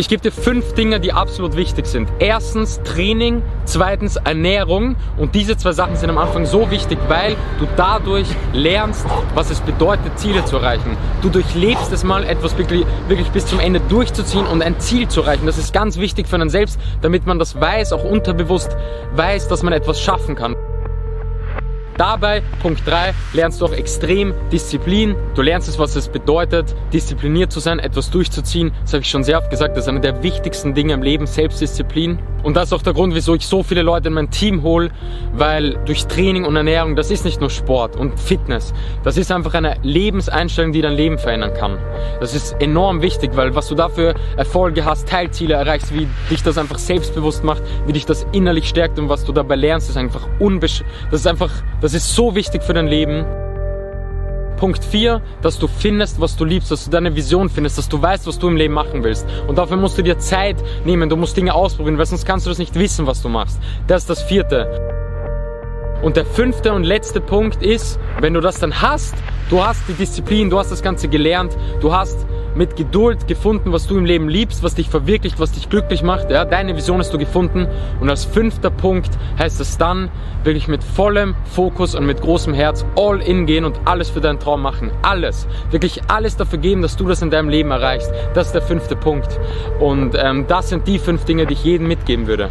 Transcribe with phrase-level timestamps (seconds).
[0.00, 2.08] Ich gebe dir fünf Dinge, die absolut wichtig sind.
[2.20, 7.68] Erstens Training, zweitens Ernährung und diese zwei Sachen sind am Anfang so wichtig, weil du
[7.76, 10.96] dadurch lernst, was es bedeutet, Ziele zu erreichen.
[11.20, 15.20] Du durchlebst es mal, etwas wirklich, wirklich bis zum Ende durchzuziehen und ein Ziel zu
[15.20, 15.44] erreichen.
[15.44, 18.74] Das ist ganz wichtig für einen selbst, damit man das weiß, auch unterbewusst
[19.16, 20.56] weiß, dass man etwas schaffen kann.
[22.00, 25.14] Dabei, Punkt 3, lernst du auch extrem Disziplin.
[25.34, 28.72] Du lernst es, was es bedeutet, diszipliniert zu sein, etwas durchzuziehen.
[28.80, 31.26] Das habe ich schon sehr oft gesagt, das ist eine der wichtigsten Dinge im Leben,
[31.26, 32.18] Selbstdisziplin.
[32.42, 34.90] Und das ist auch der Grund, wieso ich so viele Leute in mein Team hole,
[35.34, 38.72] weil durch Training und Ernährung, das ist nicht nur Sport und Fitness,
[39.04, 41.76] das ist einfach eine Lebenseinstellung, die dein Leben verändern kann.
[42.18, 46.56] Das ist enorm wichtig, weil was du dafür Erfolge hast, Teilziele erreichst, wie dich das
[46.56, 50.26] einfach selbstbewusst macht, wie dich das innerlich stärkt und was du dabei lernst, ist einfach
[50.38, 50.82] unbesch...
[51.10, 51.50] Das ist einfach,
[51.82, 53.24] das das ist so wichtig für dein Leben.
[54.58, 58.00] Punkt 4, dass du findest, was du liebst, dass du deine Vision findest, dass du
[58.00, 59.26] weißt, was du im Leben machen willst.
[59.48, 62.50] Und dafür musst du dir Zeit nehmen, du musst Dinge ausprobieren, weil sonst kannst du
[62.50, 63.58] das nicht wissen, was du machst.
[63.88, 64.68] Das ist das vierte.
[66.00, 69.16] Und der fünfte und letzte Punkt ist, wenn du das dann hast,
[69.48, 73.86] du hast die Disziplin, du hast das Ganze gelernt, du hast mit Geduld gefunden, was
[73.86, 76.30] du im Leben liebst, was dich verwirklicht, was dich glücklich macht.
[76.30, 77.66] Ja, deine Vision hast du gefunden.
[78.00, 80.10] Und als fünfter Punkt heißt es dann,
[80.44, 84.38] wirklich mit vollem Fokus und mit großem Herz all in gehen und alles für deinen
[84.38, 84.90] Traum machen.
[85.02, 85.46] Alles.
[85.70, 88.12] Wirklich alles dafür geben, dass du das in deinem Leben erreichst.
[88.34, 89.38] Das ist der fünfte Punkt.
[89.78, 92.50] Und ähm, das sind die fünf Dinge, die ich jedem mitgeben würde.